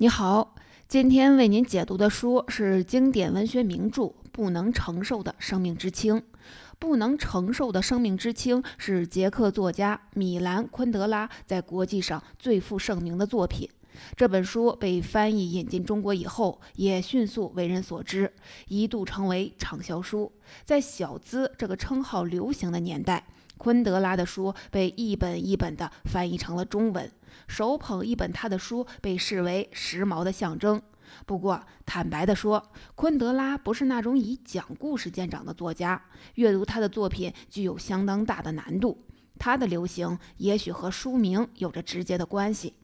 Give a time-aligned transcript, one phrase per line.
[0.00, 0.54] 你好，
[0.86, 6.14] 今天为您解读的书是经典文学名著《不能承受的生命之轻》。
[6.78, 13.68] 《不能承受的生命之轻》是捷克作家米兰·昆德拉在国际上最负盛名的作品。
[14.14, 18.32] 这本书被翻译引进中国以后，也迅速为人所知，
[18.68, 20.30] 一度成为畅销书。
[20.64, 23.26] 在“小资”这个称号流行的年代，
[23.58, 27.10] 昆德拉的书被一本一本地翻译成了中文。
[27.46, 30.80] 手捧一本他的书，被视为时髦的象征。
[31.24, 36.02] 不过，坦白地说，昆德拉不是那种以讲故事见长的作家，
[36.34, 39.04] 阅读他的作品具有相当大的难度。
[39.38, 42.74] 他的流行也许和书名有着直接的关系。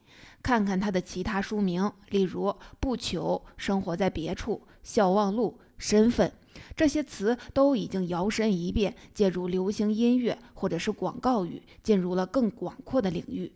[0.42, 2.48] 看看他的其他书名，例如
[2.78, 6.28] 《不求》《生活在别处》《笑忘录》《身份》，
[6.76, 13.52] 这些词都已经摇身一变，借助流行音乐或者是广告语，进入了更广阔的领域。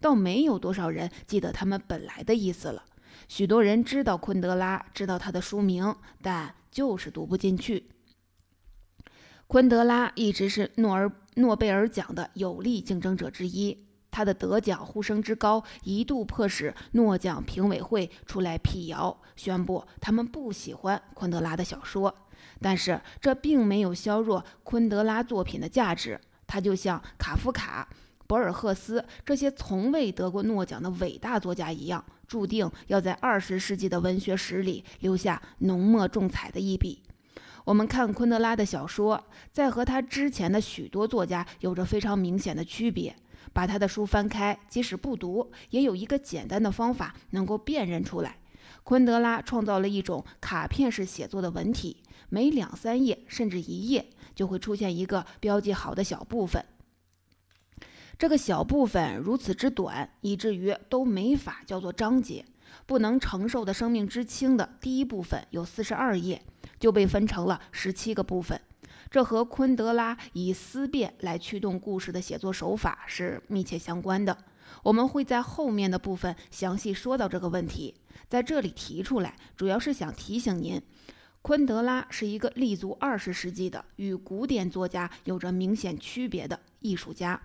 [0.00, 2.84] 倒没有多少人记得他们本来的意思了。
[3.28, 7.88] 许多人知道昆德拉，知道他的书名，但就是读不进去。
[9.46, 22.14] 昆德拉一直是诺尔诺贝尔奖的有力竞争者之一，他的得奖呼声之高，一度迫使诺奖评委会出来辟谣，宣布他们不喜欢昆德拉的小说。
[22.60, 27.88] 但是这并没有削弱昆德拉作品的价值，他就像卡夫卡。
[28.28, 37.02] 博尔赫斯这些从未得过诺奖的伟大作家一样，注定要在二十世纪的文学史里留下浓墨重彩的一笔。
[37.64, 43.14] 我们看昆德拉的小说，在和他之前的许多作家有着非常明显的区别。
[43.52, 48.38] 把他的书翻开，即使不读，也有一个简单的方法能够辨认出来。
[48.84, 56.64] 昆德拉创造了一种卡片式写作的文体，每两三页甚至一页就会出现一个标记好的小部分。
[58.18, 62.44] 这个小部分如此之短，以至于都没法叫做章节。
[62.86, 66.42] 不能承受的生命之轻的第一部分有四十二页，
[66.80, 68.60] 就被分成了十七个部分。
[69.12, 74.34] 这和昆德拉以思辨来驱动故事的写作手法是密切相关的。
[74.82, 77.94] 我们会在后面的部分详细说到这个问题。
[78.30, 80.80] 在这里提出来，主要是想提醒您，
[81.42, 87.38] 昆德拉是一个立足二十世纪的、与古典作家有着明显区别的艺术家。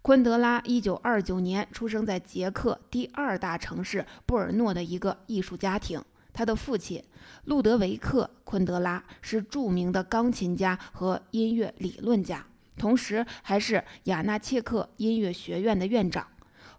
[0.00, 6.02] 昆德拉一九二九年出生在捷克第二大城市布尔诺的一个艺术家庭。
[6.36, 7.02] 他的父亲
[7.44, 12.44] 路德维克·昆德拉是著名的钢琴家和音乐理论家，
[12.76, 16.28] 同时还是雅纳切克音乐学院的院长。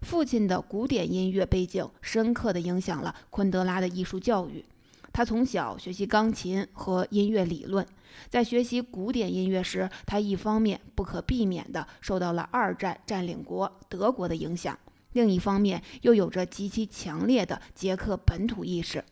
[0.02, 4.64] 父亲的古典音乐背景深刻地影响了昆德拉的艺术教育。
[5.12, 7.84] 他从小学习钢琴和音乐理论，
[8.30, 14.78] 在学习古典音乐时，他一方面不可避免地受到了二战占领国德国的影响，
[15.14, 19.02] 另一方面又有着极其强烈的捷克本土意识。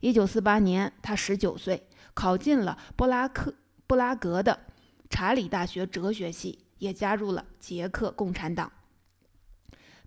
[0.00, 3.54] 一九四八年，他十九岁，考进了布拉克
[3.86, 4.60] 布拉格的
[5.08, 8.72] 查理大学哲学系，也加入了捷克共产党。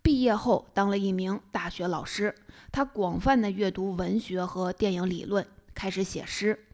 [0.02, 2.36] 毕业后，当了一名大学老师。
[2.72, 6.68] 他广泛的阅读文学和电影理论，开始写诗。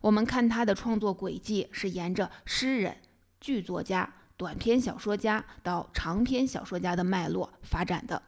[0.00, 2.96] 我们看他的创作轨迹是沿着诗人、
[3.40, 8.22] 剧作家、短篇小说家到长篇小说家的脉络发展的。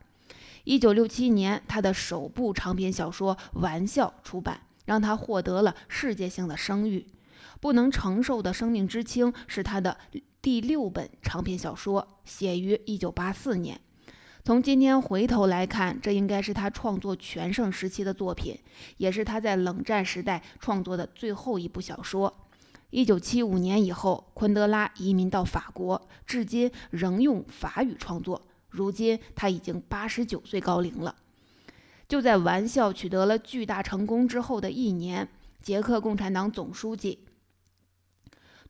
[0.65, 7.07] 一九六七年，他的首部长篇小说《玩笑》出版，让他获得了世界性的声誉。
[7.61, 9.97] 不能承受的生命之轻是他的
[10.41, 13.81] 第六本长篇小说，写于一九八四年。
[14.45, 18.57] 从今天回头来看，这应该是他创作全盛时期的作品，
[18.97, 22.33] 也是他在冷战时代创作的最后一部小说。
[22.91, 28.43] 一九七五年以后，昆德拉移民到法国，至今仍用法语创作。
[28.73, 31.15] 如今他已经八十九岁高龄了。
[32.09, 35.29] 就在《玩笑》取得了巨大成功之后的一年，
[35.63, 37.21] 捷克共产党总书记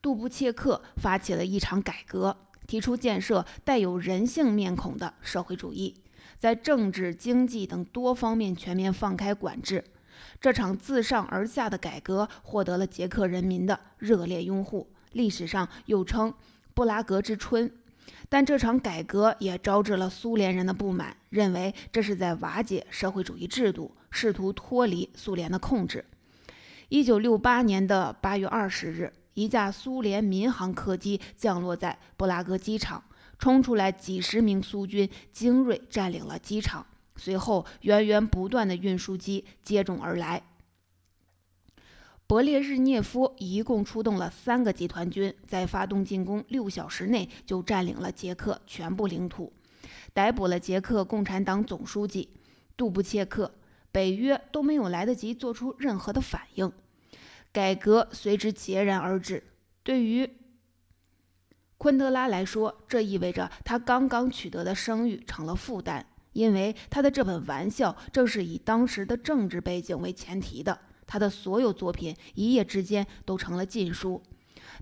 [0.03, 2.37] 杜布切克发起了一场改革。
[2.65, 5.95] 提出建设带有人性面孔的社会主义，
[6.39, 9.85] 在政治、经济等多方面全面放开管制。
[10.41, 16.33] 这场自上而下的改革获得了捷克人民的热烈拥护，历史上又称
[16.73, 17.71] “布拉格之春”。
[18.33, 26.03] 但这场改革也招致了苏联人的不满，认为这是在瓦解社会主义制度，试图脱离苏联的控制。
[26.89, 29.13] 一九六八年的八月二十日。
[29.35, 33.03] 一架苏联民航客机降落在布拉格机场，
[33.39, 36.87] 冲出来几十名苏军精锐占领了机场。
[37.17, 40.43] 随后，源源不断的运输机接踵而来。
[42.29, 49.53] 勃列日涅夫一共出动了三个集团军，在发动进攻六小时内就占领了捷克全部领土，
[50.15, 52.31] 逮捕了捷克共产党总书记
[52.75, 53.53] 杜布切克，
[53.91, 56.73] 北约都没有来得及做出任何的反应，
[57.53, 59.45] 改革随之截然而止。
[59.83, 60.31] 对于
[61.77, 70.79] 昆德拉来说，这意味着他刚刚取得的声誉成了负担，因为他的这本玩笑正是以当时的政治背景为前提的。
[71.07, 74.23] 他的所有作品一夜之间都成了禁书。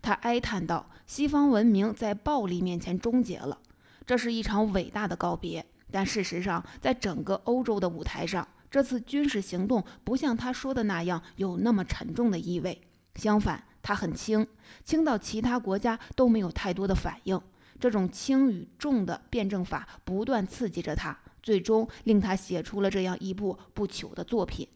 [0.02, 3.58] 他哀叹道：“西方文明在暴力面前终结了，
[4.06, 12.81] 这是一场伟大的告别。”但事实上，在整个欧洲的舞台上，这次军事行动不像他说的那样有那么沉重的意味。
[13.16, 14.46] 相反，它很轻，
[14.84, 17.40] 轻到其他国家都没有太多的反应。
[17.81, 24.69] 这种轻与重的辩证法不断刺激着他，最终令他写出了这样一部不朽的作品。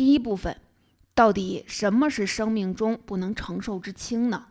[0.00, 0.56] 第一部分，
[1.14, 4.46] 到底什么是生命中不能承受之轻呢？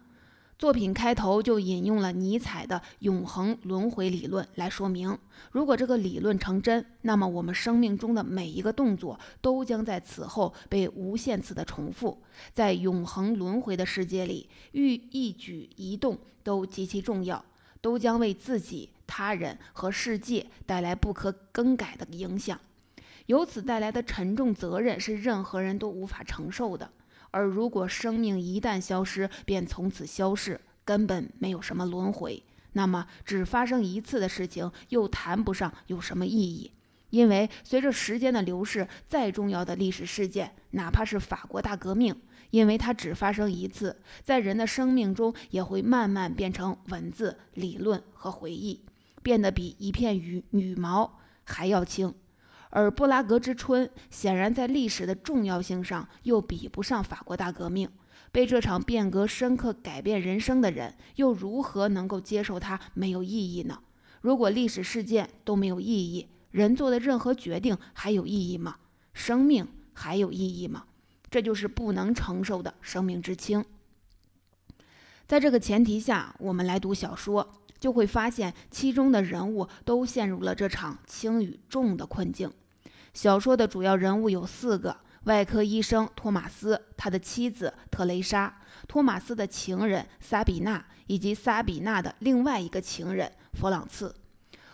[0.60, 5.18] 作品开头就引用了尼采的永恒轮回理论来说明，
[5.51, 12.22] 如果这个理论成真，那么我们生命中的每一个动作都将在此后被无限次的重复。
[12.54, 17.44] 在永恒轮回的世界里，欲一举一动都极其重要，
[17.81, 22.60] 都将为自己、他人和世界带来不可更改的影响。
[23.29, 26.91] 由此带来的沉重责任是任何人都无法承受的。
[27.29, 32.41] 而如果生命一旦消失，便从此消逝，根本没有什么轮回，
[32.73, 36.71] 那么只发生一次的事情又谈不上有什么意义。
[37.11, 48.83] 因为随着时间的流逝，再重要的历史事件，哪怕是法国大革命，因为它只发生一次，在人的生命中也会慢慢变成文字、理论和回忆，
[49.21, 52.11] 变得比一片羽羽毛还要轻。
[52.69, 57.89] 而布拉格之春显然在历史的重要性上又比不上法国大革命。
[58.31, 63.81] 被这场变革深刻改变人生的人，又如何能够接受它没有意义呢？
[64.21, 68.75] 如果历史事件都没有意义，人做的任何决定还有意义吗？
[69.13, 70.86] 生命还有意义吗？
[71.31, 73.65] 这就是不能承受的生命之轻。
[75.25, 77.51] 在这个前提下，我们来读小说。
[77.79, 82.51] 就会发现，其中的人物都陷入了这场轻与重的困境。
[83.13, 94.13] 小说的主要人物有四个：外科医生托马斯，他的妻子特蕾莎，托马斯的情人萨比娜，以及萨比娜的另外一个情人弗朗茨。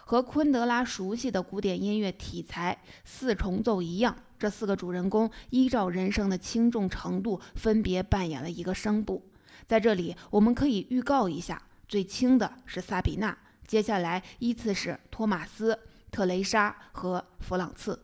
[0.08, 9.24] 和昆德拉熟悉的古典音乐题材四重奏一样，这四个主人公依照人生的轻重程度，分别扮演了一个声部。
[9.66, 11.60] 在这里，我们可以预告一下。
[11.88, 13.38] 最轻的是萨比娜，
[13.68, 15.80] 接下来依次是托马斯、
[16.12, 18.00] 特蕾莎和弗朗茨。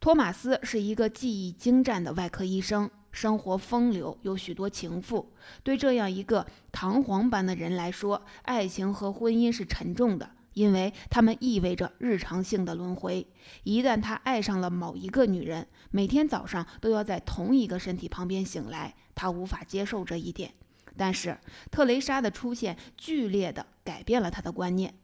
[0.00, 5.32] 托马斯是一个技艺精湛的外科医生，生活风流，有许多情妇。
[5.62, 13.24] 对这样一个唐璜般的人来说，爱情和婚姻是沉重的，因为他们意味着日常性的轮回。
[13.62, 20.52] 一旦他爱上了某一个女人，每天早上都要在同一个身体旁边醒来，他无法接受这一点。
[20.96, 21.38] 但是
[21.70, 24.94] 特蕾莎的出现剧烈地改变了他的观念。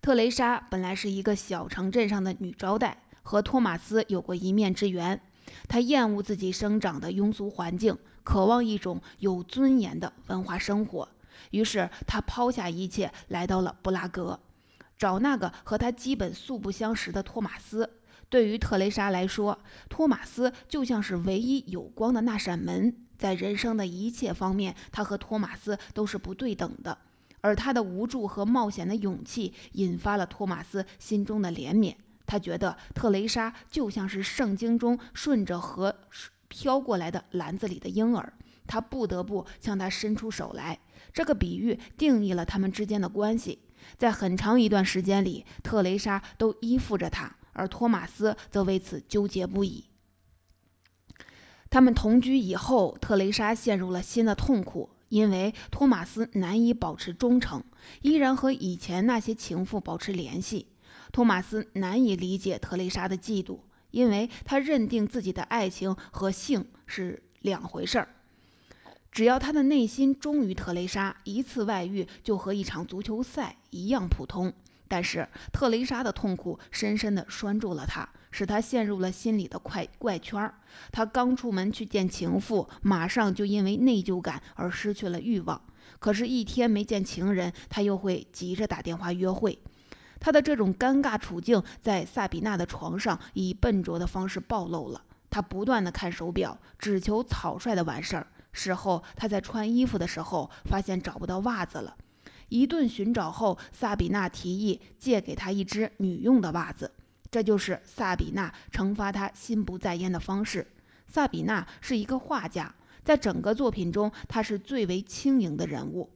[0.00, 5.20] 特蕾莎本来是一个小城镇上的女招待，和托马斯有过一面之缘。
[5.68, 11.08] 她厌恶自己生长的庸俗环境，渴望一种有尊严的文化生活。
[11.50, 14.40] 于是她抛下一切，来到了布拉格，
[14.96, 17.98] 找那个和她基本素不相识的托马斯。
[18.28, 19.58] 对于特蕾莎来说，
[19.88, 23.06] 托马斯就像是唯一有光的那扇门。
[23.20, 26.96] 在人生的一切方面，他和托马斯都是不对等的，
[27.42, 31.94] 而他的无助和冒险的勇气引发了托马斯心中的怜悯。
[32.24, 35.94] 他觉得特蕾莎就像是圣经中顺着河
[36.48, 38.32] 飘过来的篮子里的婴儿，
[38.66, 40.78] 他不得不向他伸出手来。
[41.12, 43.58] 这个比喻定义了他们之间的关系。
[43.98, 49.84] 在很长一段时间里，特蕾莎都依附着他，而托马斯则为此纠结不已。
[51.70, 57.62] 他们同居以后，特蕾莎陷入了新的痛苦，因为托马斯难以保持忠诚，
[58.02, 60.66] 依然和以前那些情妇保持联系。
[61.12, 63.60] 托马斯难以理解特蕾莎的嫉妒，
[63.92, 68.08] 因为他认定自己的爱情和性是两回事儿。
[69.12, 74.52] 只要他的内心忠于特蕾莎，一次外遇就和一场足球赛一样普通。
[74.88, 78.08] 但是特蕾莎的痛苦深深地拴住了他。
[78.30, 80.54] 使他陷入了心里的怪怪圈儿。
[80.92, 85.60] 他刚出门去见情妇，马上就因为内疚感而失去了欲望。
[85.98, 89.58] 可是，一天没见情人，他又会急着打电话约会。
[90.18, 95.02] 他的这种尴尬处境在萨比娜的床上以笨拙的方式暴露了。
[95.30, 98.26] 他不断地看手表，只求草率的完事儿。
[98.52, 101.96] 事后，他在穿衣服的时候发现找不到袜子了。
[102.48, 106.90] 一顿寻找后，萨比娜提议借给他一只女用的袜子。
[107.30, 110.66] 这就是萨比娜惩罚他心不在焉的方式。
[111.06, 116.10] 萨比娜是一个画家，在整个作品中，她是最为轻盈的人物。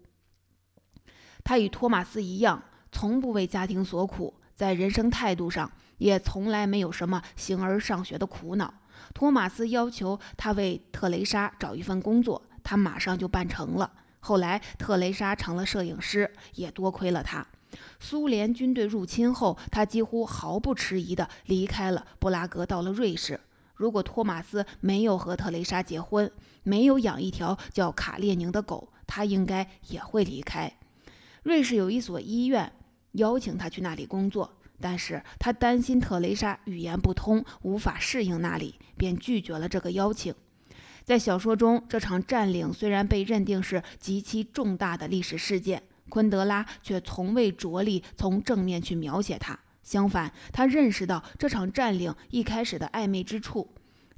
[1.43, 8.73] 她与托马斯一样，从不为家庭所苦，在人生态度上也从来没有什么形而上学的苦恼。
[9.13, 13.93] 托马斯要求他为特蕾莎找一份工作，他马上就办成了。
[14.21, 17.47] 后来，特蕾莎成了摄影师，也多亏了他。
[17.99, 23.41] 苏联军队入侵后，他几乎毫不迟疑地离开了布拉格，到了瑞士。
[23.75, 26.31] 如果托马斯没有和特蕾莎结婚，
[26.63, 30.73] 没有养一条叫卡列宁的狗，他应该也会离开。
[31.43, 32.73] 瑞士有一所医院
[33.13, 40.33] 邀请他去那里工作，但是他担心特蕾莎语言不通，无法适应那里，便拒绝了这个邀请。
[41.05, 45.83] 在小说中，这场占领虽然被认定是极其重大的历史事件，
[46.15, 49.59] 昆德拉却从未着力从正面去描写它。
[49.83, 53.69] 相反，他认识到这场占领一开始的暧昧之处。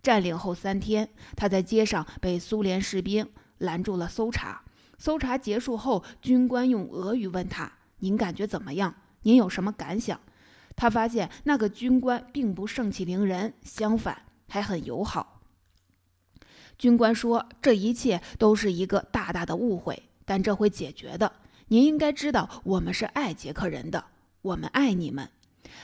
[0.03, 3.27] 占领后三天，他在街上被苏联士兵
[3.57, 4.63] 拦住了搜查。
[4.99, 8.95] 搜查结束后，军官用俄语问他：“您感觉怎么样？
[9.23, 10.21] 您有什么感想？”
[10.77, 15.41] 他发现那个军官并不盛气凌人，相反还很友好。
[16.77, 21.33] 军官说：“这一切都是一个大大的误会，但这会解决的。
[21.69, 24.05] 您应该知道，我们是爱捷克人的，
[24.41, 25.29] 我们爱你们。”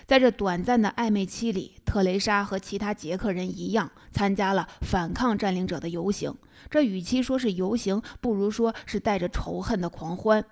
[0.06, 6.32] 在这短暂的暧昧期里，特蕾莎和其他捷克人一样，参加了反抗占领者的游行。
[6.70, 10.44] 这与其说是游行，不如说是带着仇恨的狂欢。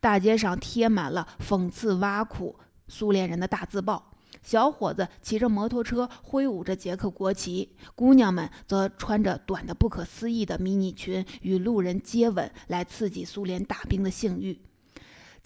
[0.00, 2.56] 大街上贴满了讽刺挖苦
[2.88, 4.12] 苏联人的大字报。
[4.42, 14.58] 小伙子骑着摩托车，挥舞着捷克国旗；姑娘们则穿着短的不可思议的迷你裙，与路人接吻，来刺激苏联大兵的性欲。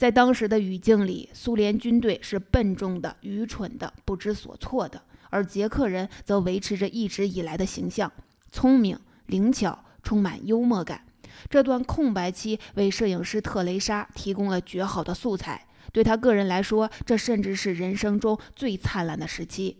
[0.04, 8.12] 在当时的语境里，苏联军队是笨重的、愚蠢的、不知所措的，而捷克人则维持着一直以来的形象：
[8.52, 11.06] 聪明、灵巧、充满幽默感。
[11.49, 15.66] 这段空白期为摄影师特蕾莎提供了绝好的素材。
[15.90, 19.78] 对他个人来说，这甚至是人生中最灿烂的时期。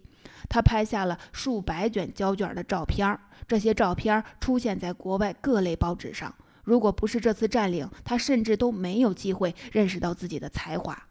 [0.49, 6.35] 他拍下了数百卷胶卷的照片，这些照片出现在国外各类报纸上。
[6.65, 11.09] 如果不是这次占领，他甚至都没有机会认识到自己的才华。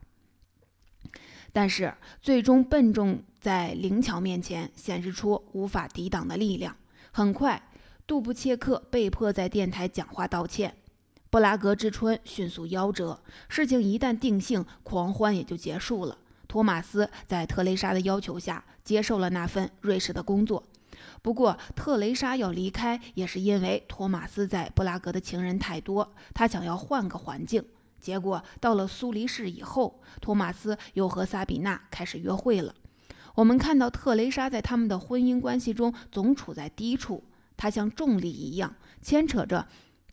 [1.52, 6.76] 但是，最终笨重在灵巧面前显示出无法抵挡的力量。
[7.12, 7.70] 很快，
[8.08, 10.76] 杜布切克被迫在电台讲话道歉。
[11.30, 13.20] 布拉格之春迅速夭折，
[13.50, 16.18] 事情一旦定性，狂欢也就结束了。
[16.48, 20.64] 托马斯在特蕾莎的要求下接受了那份瑞士的工作。
[21.24, 27.64] 不过，特蕾莎要离开也是因为托马斯在布拉格的情人太多，他想要换个环境。
[28.02, 32.76] 结果到了苏黎世以后，托马斯又和萨比娜开始约会了。
[33.36, 37.24] 我们看到特蕾莎在他们的婚姻关系中总处在低处，
[37.56, 39.66] 她像重力一样牵扯着。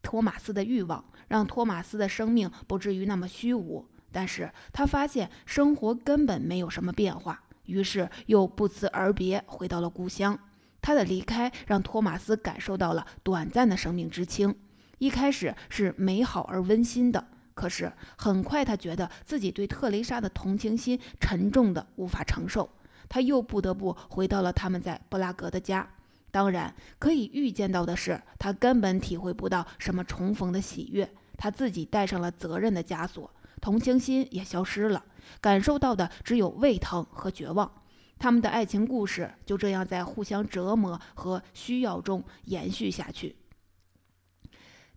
[0.02, 10.38] 托马斯的欲望让托马斯的生命不至于那么虚无，但是他发现生活根本没有什么变化，于是又不辞而别，回到了故乡。
[10.82, 14.54] 他的离开让托马斯感受到了短暂的生命之轻，
[14.98, 22.70] 一开始是美好而温馨的，可是很快他觉得自己对特蕾莎的同情心沉重的无法承受，
[23.08, 25.88] 他又不得不回到了他们在布拉格的家。
[26.30, 31.10] 当然，可以预见到的是，他根本体会不到什么重逢的喜悦。
[31.36, 33.28] 他自己带上了责任的枷锁，
[33.60, 35.04] 同情心也消失了，
[35.40, 37.72] 感受到的只有胃疼和绝望。
[38.20, 43.34] 他们的爱情故事就这样在互相折磨和需要中延续下去。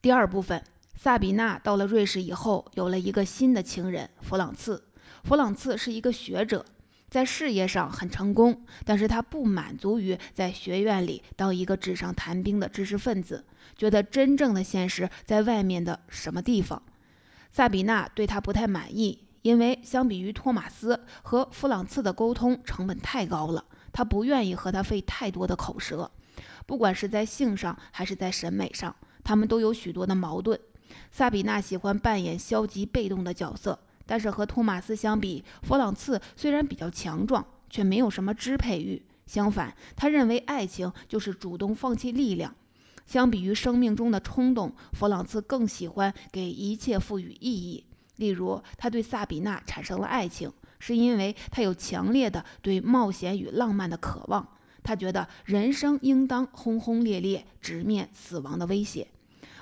[0.02, 0.62] 第二部分，
[0.96, 4.84] 萨比娜到了瑞士以后，有了一个新的情人弗朗茨。
[5.24, 6.64] 弗朗茨是一个学者。
[7.10, 13.46] 在事业上很成功，但是他不满足于在学院里当一个纸上谈兵的知识分子，
[13.78, 16.82] 觉得真正的现实在外面的什么地方。
[17.52, 26.10] 萨比娜对他不太满意，因为相比于托马斯和弗朗茨的沟通成本太高了，他不愿意和他费太多的口舌。
[26.66, 30.60] 不管是在性上还是在审美上，他们都有许多的矛盾。
[31.12, 33.78] 萨比娜喜欢扮演消极被动的角色。
[34.06, 39.02] 但是和托马斯相比，弗朗茨虽然比较强壮，却没有什么支配欲。
[39.26, 42.54] 相反，他认为爱情就是主动放弃力量。
[43.06, 47.86] 相比于生命中的冲动，弗朗茨更喜欢给一切赋予意义。
[48.18, 54.48] 例如，他对萨比娜产生了爱情，是因为他有强烈的对冒险与浪漫的渴望。
[54.84, 59.08] 他觉得人生应当轰轰烈烈，直面死亡的威胁。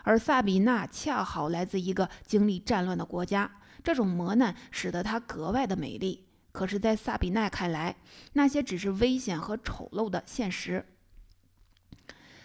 [0.03, 3.49] 而萨比娜恰好来自一个经历战乱的国家。
[3.83, 6.27] 这种磨难使得她格外的美丽。
[6.51, 7.95] 可是，在萨比娜看来，
[8.33, 10.85] 那些只是危险和丑陋的现实。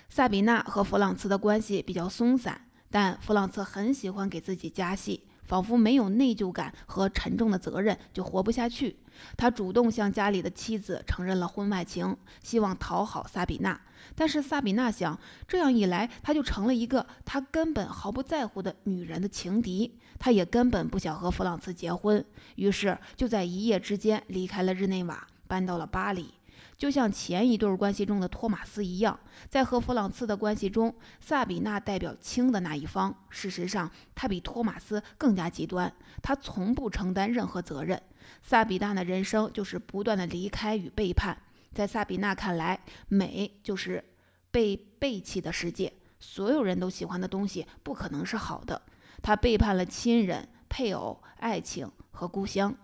[0.08, 8.96] 萨比娜和弗朗茨的关系比较松散，但弗朗茨很喜欢给自己加戏，仿佛没有内疚感和沉重的责任就活不下去。
[9.36, 13.80] 他主动向家里的妻子承认了婚外情，希望讨好萨比娜。
[14.14, 19.98] 但是萨比娜想，这样一来，他就成了一个他根本毫不在乎的女人的情敌。
[20.18, 22.24] 他也根本不想和弗朗茨结婚，
[22.54, 26.35] 于是就在一夜之间离开了日内瓦，搬到了巴黎。
[26.76, 29.18] 就像前一对关系中的托马斯一样，
[29.48, 33.14] 在和弗朗茨的关系中，萨比娜代表轻的那一方。
[33.30, 35.90] 事实上，他比托马斯更加极端，
[36.22, 38.00] 他从不承担任何责任。
[38.42, 41.36] 萨比娜的人生就是不断的离开与背叛。
[41.72, 42.78] 在萨比娜看来，
[43.08, 44.04] 美就是
[44.50, 45.92] 被背弃的世界。
[46.18, 48.82] 所有人都喜欢的东西不可能是好的。
[49.22, 52.74] 他背叛了亲人、配偶、爱情和故乡。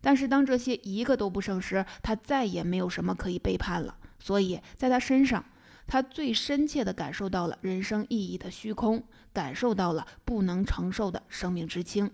[0.00, 3.96] 但是当这些一个都不剩时，他再也没有什么可以背叛了。
[4.18, 5.44] 所以，在他身上，
[5.86, 9.02] 他最深切地感受到了人生意义的虚空，
[9.32, 12.10] 感受到了不能承受的生命之轻。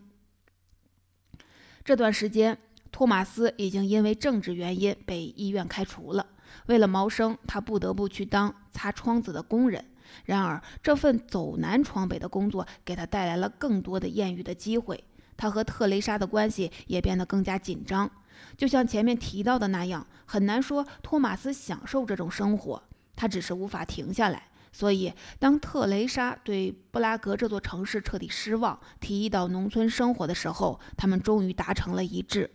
[1.84, 2.58] 这段时间，
[2.90, 6.26] 托马斯已经因为政治原因被医院开除了。
[6.66, 9.84] 为了谋生，他不得不去当擦窗子的工人。
[10.24, 15.02] 然而，这份走南闯北的工作给他带来了更多的艳遇的机会。
[15.36, 18.10] 他和特蕾莎的关系也变得更加紧张，
[18.56, 22.82] 就像前面提到的那样，很难说托马斯享受这种生活，
[23.16, 24.48] 他只是无法停下来。
[24.72, 32.50] 所以，当特蕾莎对布拉格这座城市彻底失望，提议到农村生活的时候，他们终于达成了一致。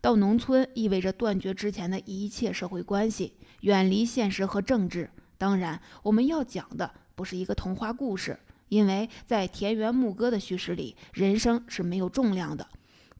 [0.00, 5.08] 到农村意味着断绝之前的一切社会关系，远离现实和政治。
[5.38, 8.36] 当然，我们要讲的不是一个童话故事。
[8.72, 12.66] 因为在田园牧歌的叙事里，人生是没有重量的。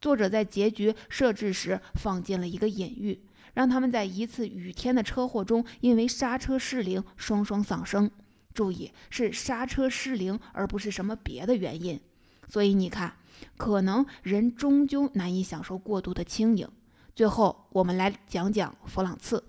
[0.00, 8.10] 作者在结局设置时放进了一个隐喻，让他们在一次雨天的车祸中因为刹车失灵双双丧生。
[8.54, 12.00] 注意，是刹车失灵，而不是什么别的原因。
[12.48, 13.14] 所以你看，
[13.58, 16.66] 可能人终究难以享受过度的轻盈。
[17.14, 19.44] 最后，我们来讲讲弗朗茨，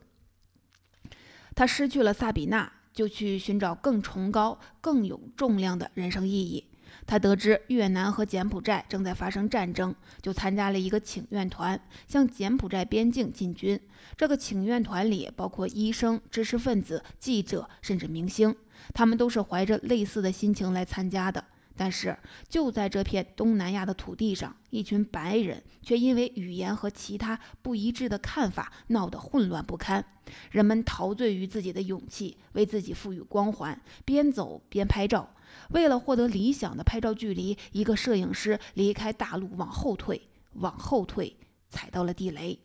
[1.56, 2.74] 他失去了萨比娜。
[2.93, 6.65] 就去寻找更崇高、更有重量的人生意义。
[7.06, 11.77] 他得知越南和柬埔寨正在发生战争，就参加了一个请愿团，
[12.08, 13.77] 向柬埔寨边境进军。
[14.15, 18.56] 这个请愿团里包括医生、知识分子、记者，甚至明星，
[18.93, 21.43] 他们都是怀着类似的心情来参加的。
[21.76, 22.16] 但是，
[22.48, 30.06] 就在这片东南亚的土地上，一群白人却因为语言和其他不一致的看法闹得混乱不堪。
[30.52, 35.30] 人们陶醉于自己的勇气，为自己赋予光环，边走边拍照。
[35.70, 40.22] 为了获得理想的拍照距离，一个摄影师离开大陆往后退，
[40.54, 41.36] 往后退，
[41.70, 42.60] 踩到了地雷。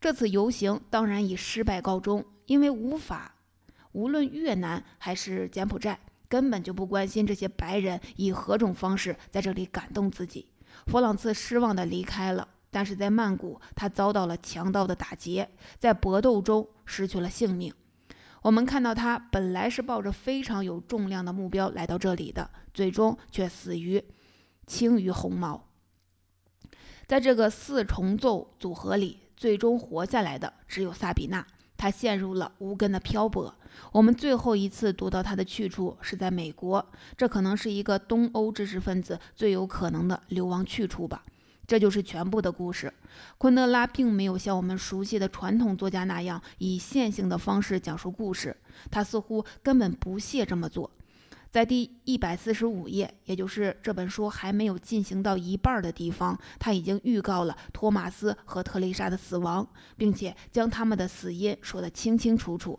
[0.00, 3.36] 这次游行当然以失败告终，因为无法，
[3.92, 5.98] 无论越南还是柬埔寨。
[6.34, 10.48] 根本就不关心这些白人以何种方式在这里感动自己。
[10.88, 17.72] 弗朗茨失望地离开了，但是在曼谷，他遭到了强盗的打劫，在搏斗中失去了性命。
[18.42, 24.04] 我们看到他本来是抱着非常有重量的目标来到这里的，最终却死于
[24.66, 25.68] 轻于鸿毛。
[27.06, 31.46] 在这个四重奏组合里，最终活下来的只有萨比娜。
[31.76, 33.54] 他陷入了无根的漂泊。
[33.90, 36.84] 我们最后一次读到他的去处是在美国，
[37.16, 41.24] 这可能是一个东欧知识分子最有可能的流亡去处吧。
[41.66, 42.92] 这就是全部的故事。
[43.38, 48.54] 昆德拉并没有像我们熟悉的传统作家那样以线性的方式讲述故事，
[48.90, 50.90] 他似乎根本不屑这么做。
[51.54, 59.64] 在第一百四十五页，也就是这本书还没有进行到一半的地方，他已经预告了托马斯和特蕾莎的死亡，
[59.96, 62.76] 并且将他们的死因说得清清楚楚。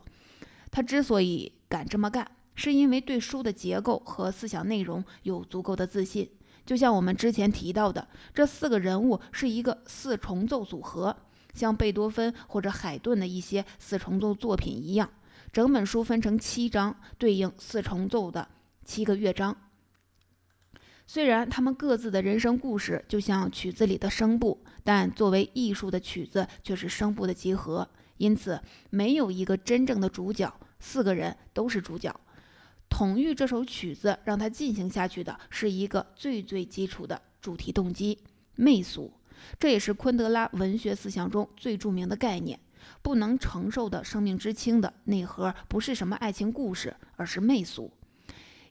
[0.72, 6.30] 他之所以敢这么干，是因为对书的结构和思想内容有足够的自信。
[6.66, 11.16] 就像我们之前提到的，这四个人物是一个四重奏组合，
[11.54, 15.10] 像贝多芬或者海顿的一些四重奏作品一样。
[15.54, 18.46] 整本书分成七章，对应四重奏的。
[18.86, 19.58] 七个乐章，
[21.08, 32.16] 虽然他们各自的人生故事就像曲子里的声部，但作为艺术的曲子却是声部的集合，因此没有一个真正的主角，四个人都是主角。
[32.88, 38.20] 统御这首曲子让它进行下去的是一个最最基础的主题动机——
[38.56, 39.12] 媚俗，
[39.60, 42.60] 这也是昆德拉文学思想中最著名的概念。
[43.02, 47.92] 不能承受的生命之轻的内核不是什么爱情故事，而是媚俗。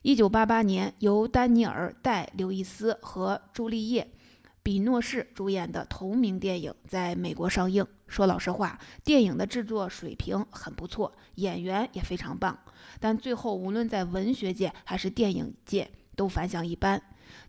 [0.05, 4.03] 一九八八年，由丹尼尔·戴·刘易斯和朱丽叶·
[4.61, 7.83] 比诺士主演的同名电影在美国上映。
[8.07, 12.55] 说老实话，电影的制作水平很不错，演员也非常棒，
[12.99, 17.01] 但最后无论在文学界还是电影界都反响一般。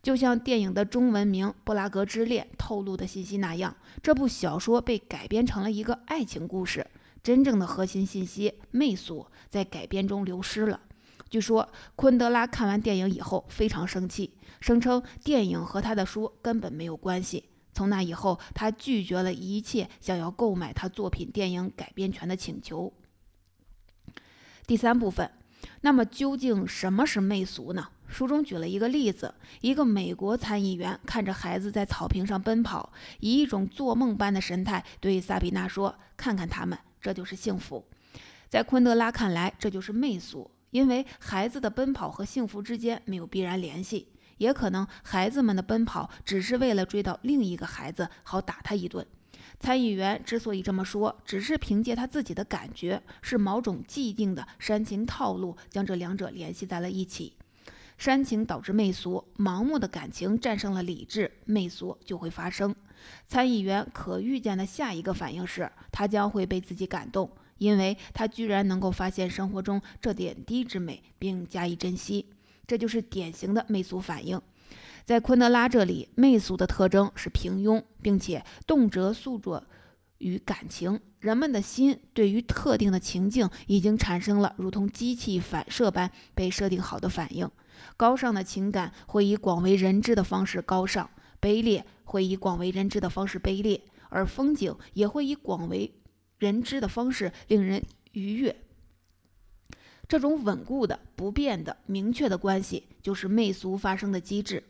[0.03, 6.87] 就像电影的中文名《布拉格之恋》透露的信息那样，这部小说被改编成了一个爱情故事，
[7.23, 10.81] 真正的核心信息媚俗在改编中流失了。
[11.29, 17.51] 据说昆德拉看完电影以后非常生气，声称电影和他的书根本没有关系。
[17.73, 22.93] 从那以后，他拒绝了一切想要购买他作品电影改编权的请求。
[24.67, 25.31] 第三部分，
[25.83, 27.89] 那么究竟什么是媚俗呢？
[28.09, 37.85] 书中举了一个例子：一个美国参议员看着孩子在草坪上奔跑，以一种做梦般的神态对萨比娜说：“看看他们，这就是幸福。”
[38.49, 40.51] 在昆德拉看来，这就是媚俗。
[40.77, 49.07] 因为孩子的奔跑和幸福之间没有必然联系，也可能孩子们的奔跑只是为了追到另一个孩子，好打他一顿。
[49.59, 57.33] 参议员之所以这么说，只是凭借他自己的感觉，是某种既定的煽情套路将这两者联系在了一起。
[57.97, 62.77] 煽情导致媚俗，盲目的感情战胜了理智，媚俗就会发生。
[63.27, 67.31] 参议员可预见的下一个反应是，他将会被自己感动。
[67.59, 72.27] 因为他居然能够发现生活中这点滴之美，并加以珍惜，
[72.67, 74.41] 这就是典型的媚俗反应。
[75.05, 79.63] 在昆德拉这里，媚俗的特征是平庸，并且动辄诉诸
[80.19, 81.01] 于感情。
[81.21, 87.49] 人们的心对于特定的情境已经产生了如同机器反射般被设定好的反应。
[87.97, 91.09] 高尚的情感会以广为人知的方式高尚，
[91.41, 95.93] 卑劣会以广为人知的方式卑劣，而风景也会以广为。
[96.39, 98.55] 人知的方式令人愉悦，
[100.07, 104.63] 这种稳固的、不变的、明确的关系，就是媚俗发生的机制。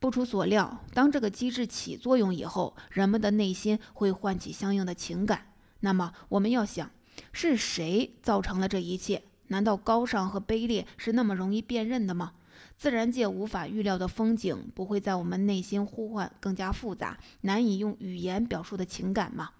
[0.00, 5.52] 不出所料，当这个机制起作用以后，人们的内心会唤起相应的情感。
[5.80, 6.90] 那么，我们要想，
[7.32, 9.22] 是谁造成了这一切？
[9.48, 12.32] 难道高尚和卑劣是那么容易辨认的吗？
[12.76, 19.50] 自然界无法预料的风景，不会在我们内心呼唤更加复杂、难以用语言表述的情感吗？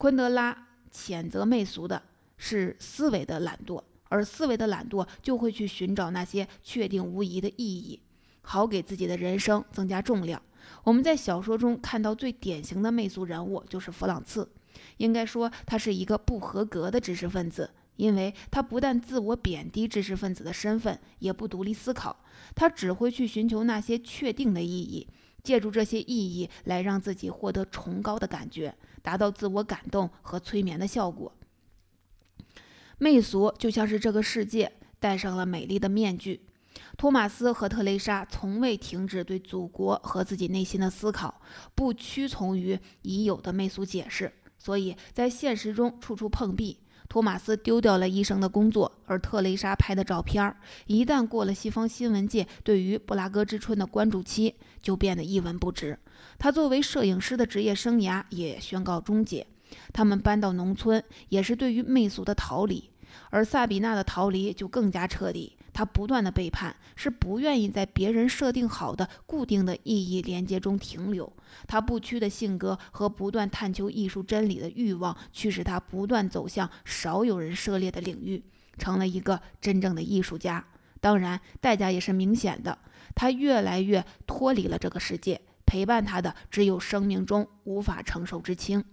[0.00, 0.56] 昆德拉
[0.90, 2.02] 谴责媚俗的
[2.38, 8.00] 是思维的懒惰，而思维的懒惰就会去寻找那些确定无疑的意义，
[8.40, 10.40] 好给自己的人生增加重量。
[10.84, 14.48] 我们在小说中看到最典型的媚俗人物就是弗朗茨，
[14.96, 25.06] 应该说他是一个不合格的知识分子，因为他不但自我贬低知识分子的身份，也不独立思考，他只会去寻求那些确定的意义。
[25.42, 31.32] 借助这些意义来让自己获得崇高的感觉，达到自我感动和催眠的效果。
[32.98, 36.46] 媚俗就像是这个世界戴上了美丽的面具。
[36.96, 41.40] 托马斯和特蕾莎从未停止对祖国和自己内心的思考，
[41.74, 46.80] 不屈从于已有的媚俗解释，所以在现实中处处碰壁。
[47.10, 50.54] 托马斯丢掉了医生的工作，而特蕾莎拍的照片
[50.86, 55.98] 一旦过了西方新闻界对于布拉格之春的关注期，就变得一文不值。
[56.38, 59.44] 他作为摄影师的职业生涯也宣告终结。
[59.92, 62.88] 他们搬到农村，也是对于媚俗的逃离，
[63.30, 65.56] 而萨比娜的逃离就更加彻底。
[65.72, 71.32] 他不断的背叛，是不愿意在别人设定好的固定的意义连接中停留。
[71.66, 78.42] 他不屈的性格和不断探求艺术真理的欲望，驱使他不断走向少有人涉猎的领域，
[78.78, 80.64] 成了一个真正的艺术家。
[81.00, 82.78] 当然，代价也是明显的，
[83.14, 88.84] 他越来越脱离了这个世界，陪伴他的只有生命中无法承受之轻。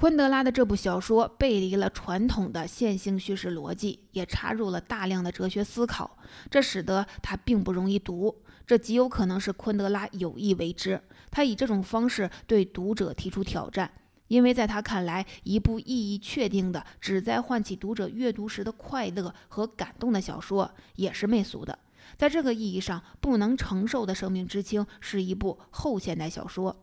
[0.00, 6.16] 昆德拉的这部小说背离了传统的线性叙事逻辑，也插入了大量的哲学思考，
[6.50, 8.34] 这使得它并不容易读。
[8.66, 10.98] 这极有可能是昆德拉有意为之，
[11.30, 13.92] 他以这种方式对读者提出挑战，
[14.28, 21.78] 因为在他看来，一部意义确定的、旨在唤起读者阅读时的快乐和感动的小说，也是媚俗的。
[22.16, 26.74] 在这个意义上，不能承受的生命之轻是一部后现代小说。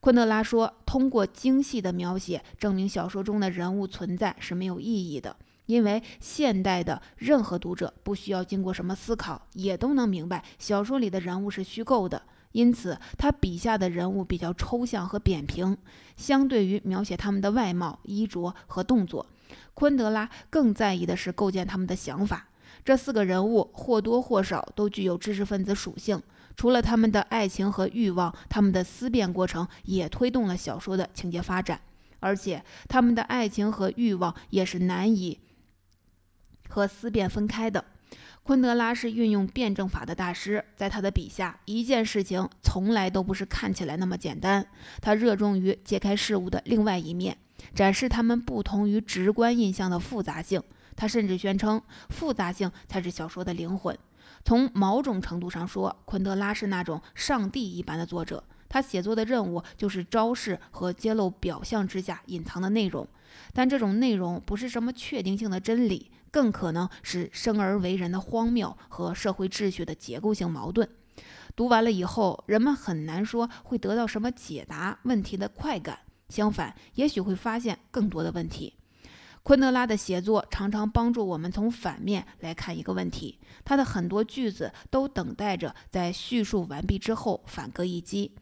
[0.00, 12.22] 昆德拉说：“通过精细的描写，证明小说中的人物存在是没有意义的，因为现代的任何读者不需要经过什么思考，也都能明白小说里的人物是虚构的。
[12.52, 15.76] 因此，他笔下的人物比较抽象和扁平。
[16.16, 19.26] 相对于描写他们的外貌、衣着和动作，
[19.74, 22.48] 昆德拉更在意的是构建他们的想法。
[22.84, 26.22] 这四个人物或多或少都具有知识分子属性。”
[26.56, 31.80] 除了他们的爱情和欲望，他们的思辨过程也推动了小说的情节发展，
[32.20, 35.38] 而且他们的爱情和欲望也是难以
[36.68, 37.84] 和思辨分开的。
[38.42, 44.64] 昆德拉是运用辩证法的大师，在他的笔下，一件事情从来都不是看起来那么简单。
[45.02, 47.36] 他热衷于揭开事物的另外一面，
[47.74, 50.62] 展示他们不同于直观印象的复杂性。
[50.94, 53.98] 他甚至宣称，复杂性才是小说的灵魂。
[54.46, 58.44] 从某种程度上说，昆德拉是那种上帝一般的作者。
[58.68, 63.08] 他写作的任务就是昭示和揭露表象之下隐藏的内容，
[63.52, 70.88] 但这种内容不是什么确定性的真理，更可能是生而为人的荒谬和社会秩序的结构性矛盾。
[71.56, 78.74] 读完了以后，人们很难说会得到什么解答问题的快感，相反，也许会发现更多的问题。
[79.46, 88.34] 昆德拉的写作常常帮助我们从反面来看一个问题，他的很多句子都等待着在叙述完毕之后反戈一击。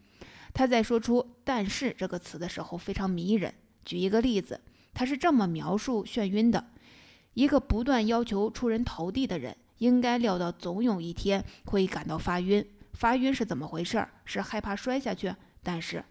[0.51, 3.53] 他在说出“但是”这个词的时候非常迷人。
[3.83, 4.59] 举一个例子，
[4.95, 6.71] 他是这么描述眩晕的：
[7.35, 12.67] 一个不断要求出人头地的人，应该料到总有一天会感到发晕。
[12.93, 14.03] 发晕是怎么回事？
[14.25, 15.35] 是害怕摔下去？
[15.61, 16.03] 但是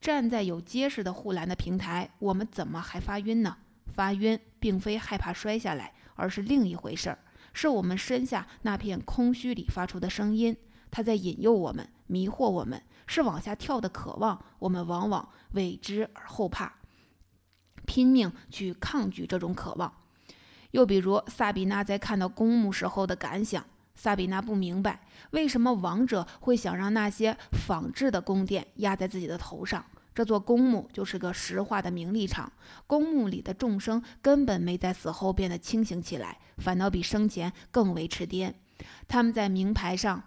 [0.00, 3.58] 站在有结实的护栏的平台，我们怎么还发晕呢？
[3.92, 7.18] 发晕并非害怕摔下来，而是另一回事儿，
[7.52, 10.56] 是我们身下那片空虚里发出的声音。
[10.90, 12.82] 它在引诱我们，迷惑我们。
[13.06, 16.72] 是往下跳的渴望，我们往往为之而后怕，
[17.84, 19.92] 拼命去抗拒这种渴望。
[20.70, 23.62] 又比如萨比娜在看到公墓时候的感想：
[23.94, 25.00] 萨比娜不明白
[25.32, 29.84] 为什么王者会想让那些仿制的宫殿压在自己的头上。
[30.14, 32.52] 这座公墓就是个石化的名利场，
[32.86, 38.52] 公墓里的众生根本没在死后变得清醒起来，反倒比生前更为痴癫。
[39.08, 40.22] 他们在名牌上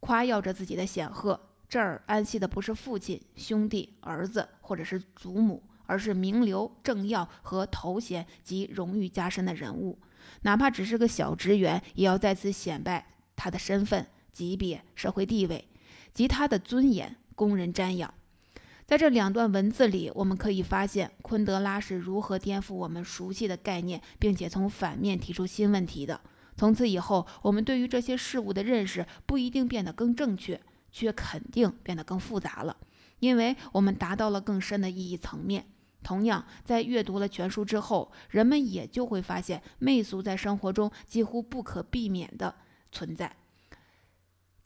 [0.00, 1.40] 夸耀着自己的显赫。
[1.68, 9.98] 这儿安息的不是父亲、兄弟、儿子，或者是祖母，而是名流、政要和头衔及荣誉加身的人物。
[10.42, 15.66] 哪怕只是个小职员，也要在此显摆他的身份、级别、社会地位
[16.14, 18.14] 及他的尊严，供人瞻仰。
[18.86, 26.20] 在这两段文字里，我们可以发现昆德拉是如何颠覆我们熟悉的概念，并且从反面提出新问题的。
[26.56, 30.60] 从此以后，我们对于这些事物的认识不一定变得更正确。
[30.92, 32.74] 却肯定变得更复杂了，
[33.18, 35.66] 因为我们达到了更深的意义层面。
[36.02, 42.54] 同样，在阅读了全书之后，人们也就会发现媚俗在生活中几乎不可避免的
[42.90, 43.36] 存在。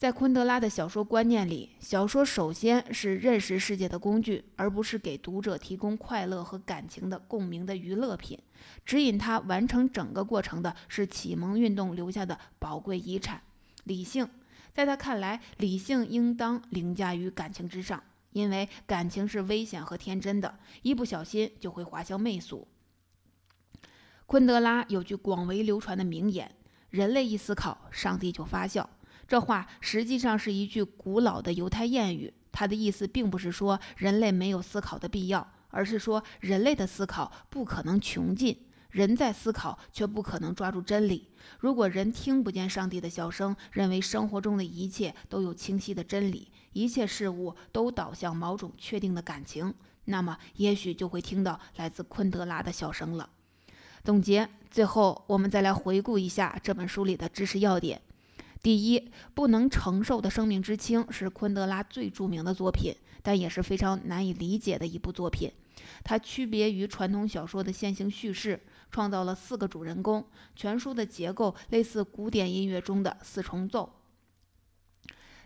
[0.01, 8.35] 在昆德拉的小说观念里，小说首先是认识世界的工具，而不是给读者提供快乐和感情的共鸣的娱乐品。
[8.83, 13.43] 指引他完成整个过程的是启蒙运动留下的宝贵遗产——
[13.85, 14.27] 理性。
[14.73, 22.67] 在他看来，理性应当凌驾于感情之上，因为感情是危险和天真的，一不小心就会滑向媚俗。
[24.25, 26.55] 昆德拉有句广为流传的名言
[26.89, 28.89] ：“人类一思考，上帝就发笑。”
[29.31, 38.65] 这话实际上是一句古老的犹太谚语，它的意思并不是说人类没有思考的必要，而是说人类的思考不可能穷尽。
[38.89, 41.29] 人在思考，却不可能抓住真理。
[41.59, 53.29] 如果人听不见上帝的笑声，认为生活中的一切都有清晰的真理，一切事物都导向某种确定的感情，那么也许就会听到来自昆德拉的笑声了。
[54.03, 58.01] 总结，最后我们再来回顾一下这本书里的知识要点。
[58.61, 65.51] 第一，不能承受的生命之轻是昆德拉最著名的作品，但也是非常难以理解的一部作品。
[66.03, 68.61] 它区别于传统小说的线性叙事。
[68.93, 74.01] 创造了四个主人公，全书的结构类似古典音乐中的四重奏。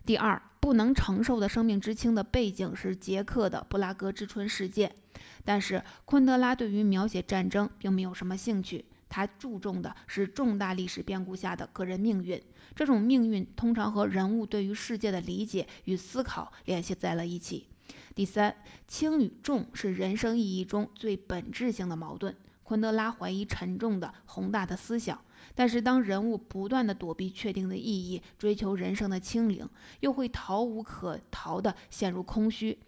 [0.04, 4.96] 第二，不能承受的生命之轻的背景是捷克的布拉格之春事件，
[5.44, 12.42] 但是昆德拉对于描写战争并没有什么兴趣，他注重的是重大历史变故下的个人命运。
[12.76, 17.68] 这种命运通常和人物对于世界的理解与思考联系在了一起。
[18.14, 18.56] 第三，
[18.88, 22.36] 轻与重是人生意义中最本质性的矛盾。
[22.64, 25.22] 昆德拉怀疑沉重的宏大的思想，
[25.54, 32.80] 但是当人物不断的躲避确定的意义，追求人生的清零，又会逃无可逃的陷入空虚，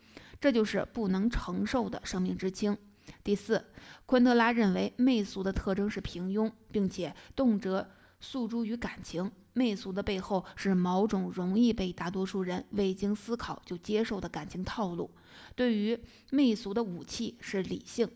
[0.42, 2.76] 这就是不能承受的生命之轻。
[3.24, 3.64] 第四，
[4.06, 7.86] 昆德拉认为媚俗的特征是平庸，并且动辄
[8.20, 9.32] 诉诸于感情。
[9.54, 15.10] 媚俗的背后是某种容易被大多数人未经思考就接受的感情套路。
[15.56, 18.08] 对于媚俗的武器是理性。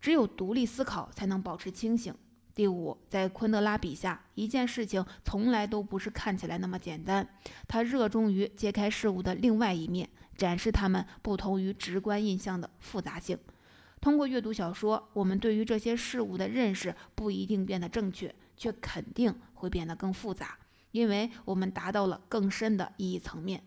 [0.00, 2.14] 只有独立思考，才能保持清醒。
[2.54, 7.28] 第五，在昆德拉笔下，一件事情从来都不是看起来那么简单。
[7.66, 13.36] 他热衷于揭开事物的另外一面，展示它们不同于直观印象的复杂性。
[14.00, 20.58] 通过阅读小说我们对于这些事物的认识不一定变得正确却肯定会变得更复杂
[20.92, 23.62] 因为我们达到了更深的意义层面。